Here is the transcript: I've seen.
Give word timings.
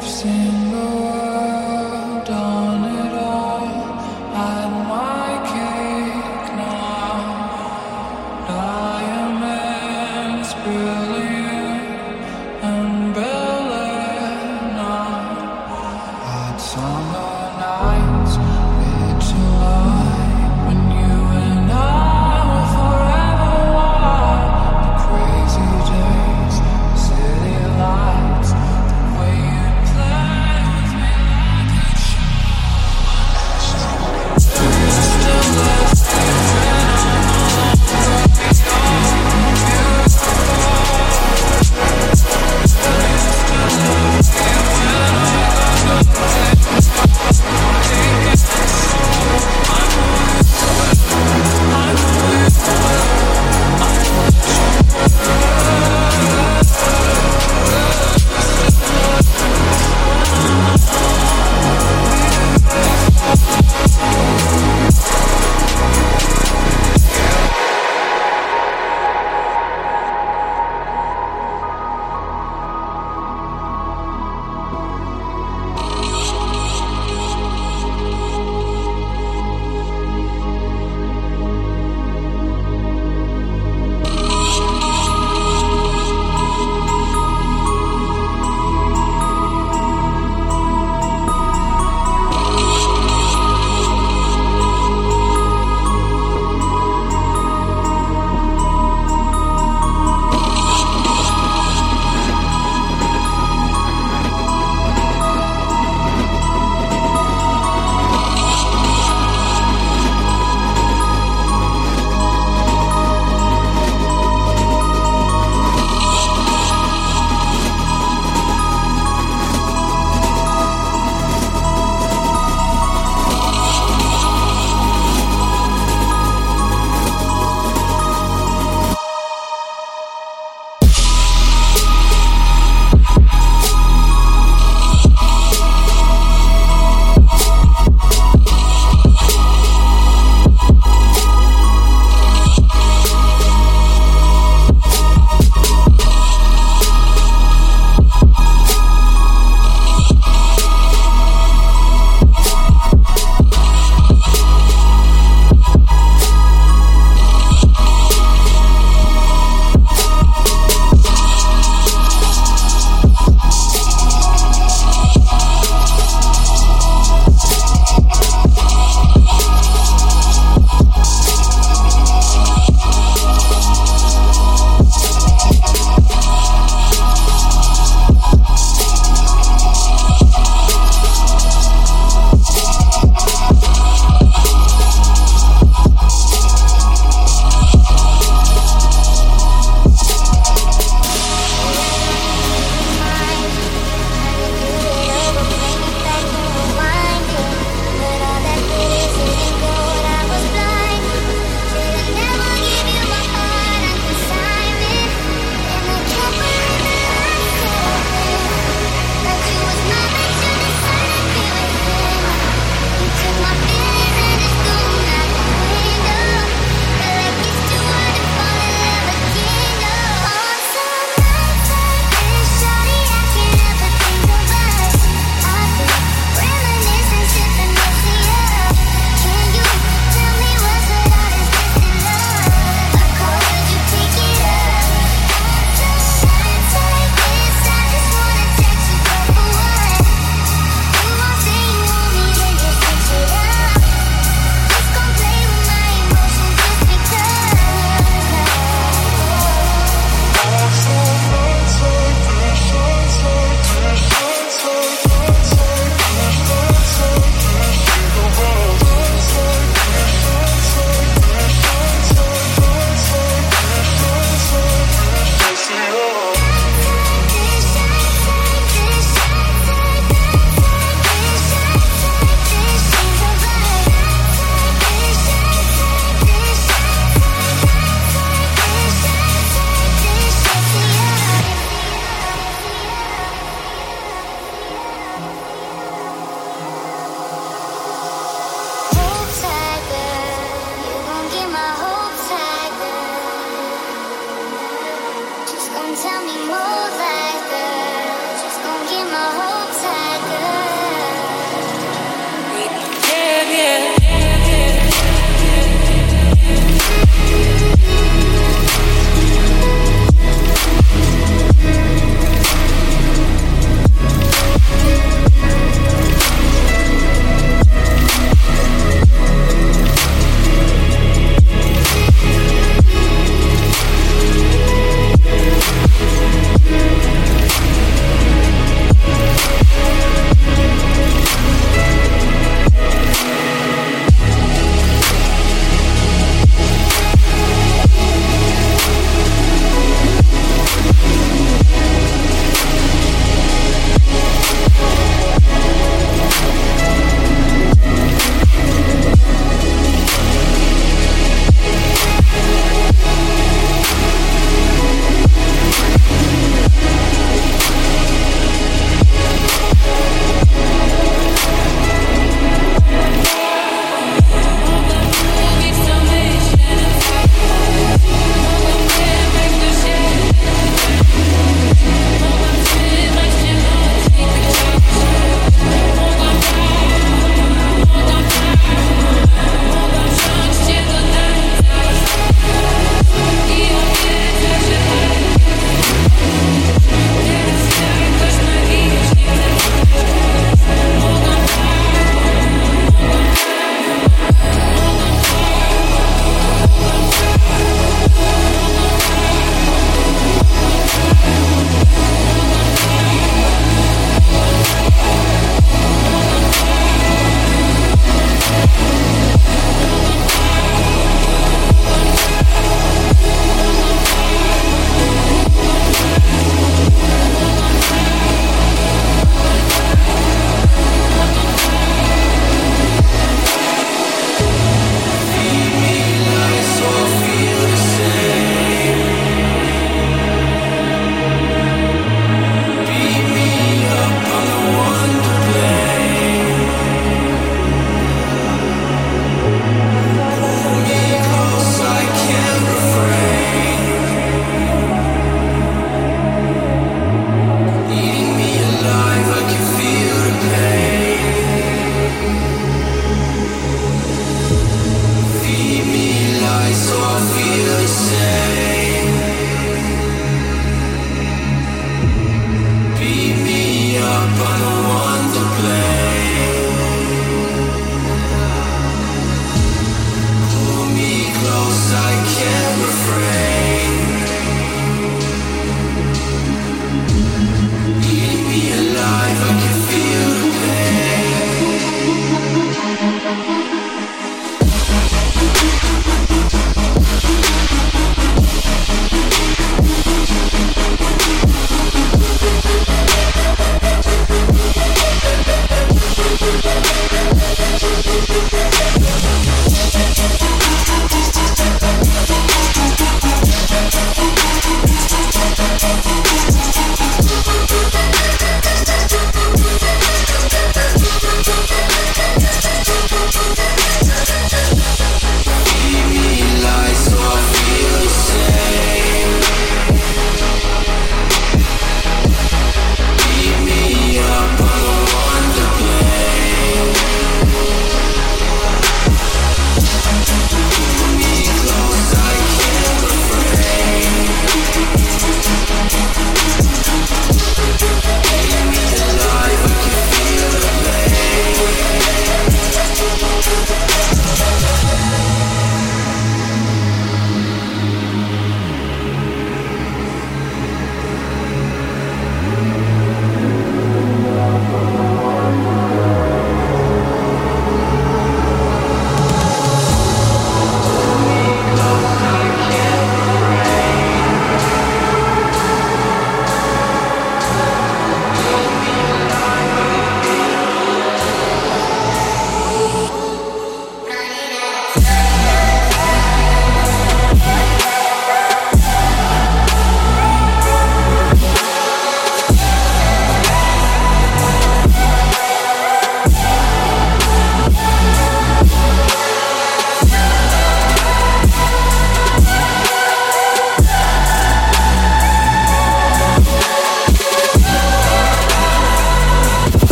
I've 0.00 0.04
seen. 0.04 0.67